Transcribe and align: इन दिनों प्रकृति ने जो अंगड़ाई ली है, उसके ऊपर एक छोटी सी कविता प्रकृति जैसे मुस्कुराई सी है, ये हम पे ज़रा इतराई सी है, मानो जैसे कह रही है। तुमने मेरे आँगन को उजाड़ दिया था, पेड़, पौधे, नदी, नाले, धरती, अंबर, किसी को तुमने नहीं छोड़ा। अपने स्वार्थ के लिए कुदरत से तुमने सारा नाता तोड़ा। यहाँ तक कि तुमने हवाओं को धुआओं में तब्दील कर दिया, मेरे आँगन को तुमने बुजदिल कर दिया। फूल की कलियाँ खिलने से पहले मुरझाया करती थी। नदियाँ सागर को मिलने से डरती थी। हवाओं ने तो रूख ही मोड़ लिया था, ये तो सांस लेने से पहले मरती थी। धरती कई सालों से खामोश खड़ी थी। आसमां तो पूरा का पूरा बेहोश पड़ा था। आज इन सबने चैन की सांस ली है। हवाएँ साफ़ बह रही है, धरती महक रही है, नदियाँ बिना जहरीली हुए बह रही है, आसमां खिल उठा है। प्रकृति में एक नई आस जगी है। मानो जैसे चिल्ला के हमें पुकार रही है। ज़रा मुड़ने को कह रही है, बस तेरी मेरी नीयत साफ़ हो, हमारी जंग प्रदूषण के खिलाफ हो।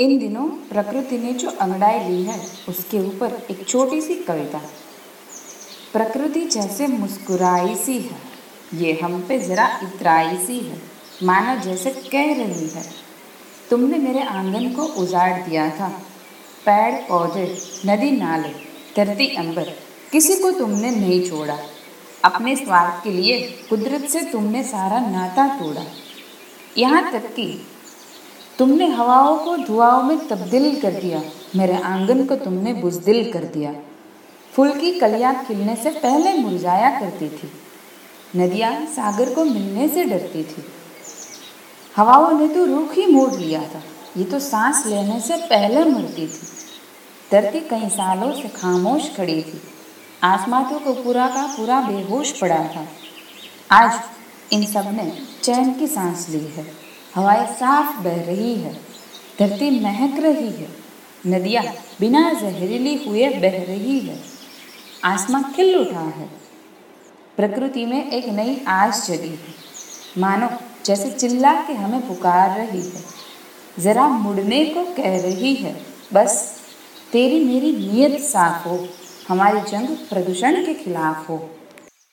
इन 0.00 0.18
दिनों 0.18 0.44
प्रकृति 0.70 1.18
ने 1.18 1.32
जो 1.32 1.50
अंगड़ाई 1.50 1.98
ली 2.08 2.22
है, 2.22 2.38
उसके 2.68 2.98
ऊपर 2.98 3.32
एक 3.50 3.66
छोटी 3.68 4.00
सी 4.00 4.14
कविता 4.14 4.60
प्रकृति 5.92 6.40
जैसे 6.40 6.86
मुस्कुराई 6.86 7.74
सी 7.74 7.98
है, 7.98 8.16
ये 8.74 8.92
हम 9.02 9.20
पे 9.20 9.38
ज़रा 9.38 9.66
इतराई 9.82 10.36
सी 10.36 10.58
है, 10.58 10.78
मानो 11.22 11.60
जैसे 11.62 11.90
कह 11.90 12.32
रही 12.34 12.68
है। 12.68 12.82
तुमने 13.70 13.98
मेरे 13.98 14.22
आँगन 14.22 14.72
को 14.72 14.82
उजाड़ 15.02 15.32
दिया 15.42 15.68
था, 15.70 15.88
पेड़, 16.66 16.94
पौधे, 16.94 17.46
नदी, 17.86 18.10
नाले, 18.10 18.48
धरती, 18.96 19.26
अंबर, 19.36 19.70
किसी 20.12 20.36
को 20.36 20.50
तुमने 20.50 20.90
नहीं 20.90 21.20
छोड़ा। 21.28 21.58
अपने 22.24 22.56
स्वार्थ 22.56 23.04
के 23.04 23.10
लिए 23.10 23.38
कुदरत 23.70 24.08
से 24.08 24.20
तुमने 24.22 24.62
सारा 24.64 24.98
नाता 25.00 25.46
तोड़ा। 25.58 25.84
यहाँ 26.78 27.12
तक 27.12 27.26
कि 27.34 27.46
तुमने 28.58 28.86
हवाओं 28.88 29.36
को 29.36 29.56
धुआओं 29.56 30.02
में 30.02 30.26
तब्दील 30.28 30.80
कर 30.80 30.92
दिया, 30.92 31.22
मेरे 31.56 31.76
आँगन 31.84 32.24
को 32.24 32.36
तुमने 32.36 32.72
बुजदिल 32.74 33.32
कर 33.32 33.44
दिया। 33.54 33.72
फूल 34.52 34.70
की 34.70 34.92
कलियाँ 35.00 35.34
खिलने 35.44 35.74
से 35.76 35.90
पहले 35.92 36.32
मुरझाया 36.34 36.90
करती 37.00 37.28
थी। 37.28 37.50
नदियाँ 38.36 38.74
सागर 38.86 39.32
को 39.34 39.44
मिलने 39.44 39.88
से 39.88 40.04
डरती 40.04 40.42
थी। 40.44 40.64
हवाओं 41.94 42.30
ने 42.38 42.48
तो 42.48 42.64
रूख 42.64 42.94
ही 42.94 43.06
मोड़ 43.06 43.34
लिया 43.34 43.62
था, 43.64 43.82
ये 44.16 44.24
तो 44.24 44.38
सांस 44.40 44.86
लेने 44.86 45.20
से 45.20 45.36
पहले 45.46 45.84
मरती 45.84 46.26
थी। 46.26 46.46
धरती 47.30 47.60
कई 47.60 47.88
सालों 47.88 48.32
से 48.32 48.48
खामोश 48.50 49.10
खड़ी 49.16 49.42
थी। 49.42 49.60
आसमां 50.22 50.62
तो 50.64 50.92
पूरा 50.94 51.26
का 51.28 51.46
पूरा 51.46 51.80
बेहोश 51.80 52.32
पड़ा 52.40 52.62
था। 52.68 52.86
आज 53.72 54.00
इन 54.52 54.64
सबने 54.66 55.12
चैन 55.42 55.72
की 55.72 55.86
सांस 55.88 56.28
ली 56.30 56.46
है। 56.48 56.83
हवाएँ 57.14 57.46
साफ़ 57.46 58.02
बह 58.02 58.22
रही 58.26 58.54
है, 58.54 58.72
धरती 59.38 59.70
महक 59.80 60.18
रही 60.20 60.50
है, 60.50 60.68
नदियाँ 61.26 61.64
बिना 62.00 62.32
जहरीली 62.32 62.94
हुए 63.04 63.28
बह 63.28 63.62
रही 63.64 63.98
है, 63.98 64.18
आसमां 65.04 65.42
खिल 65.52 65.76
उठा 65.76 66.00
है। 66.00 66.28
प्रकृति 67.36 67.86
में 67.86 68.10
एक 68.10 68.28
नई 68.28 68.60
आस 68.68 69.06
जगी 69.06 69.28
है। 69.28 69.54
मानो 70.18 70.48
जैसे 70.86 71.10
चिल्ला 71.10 71.52
के 71.54 71.72
हमें 71.72 72.06
पुकार 72.08 72.58
रही 72.58 72.80
है। 72.80 73.02
ज़रा 73.78 74.08
मुड़ने 74.08 74.64
को 74.64 74.84
कह 74.94 75.20
रही 75.22 75.54
है, 75.54 75.74
बस 76.12 76.60
तेरी 77.12 77.44
मेरी 77.44 77.72
नीयत 77.72 78.20
साफ़ 78.20 78.68
हो, 78.68 78.86
हमारी 79.28 79.60
जंग 79.60 79.96
प्रदूषण 80.10 80.64
के 80.66 80.74
खिलाफ 80.74 81.28
हो। 81.28 81.50